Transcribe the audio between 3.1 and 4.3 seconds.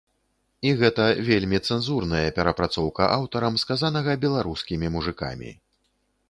аўтарам сказанага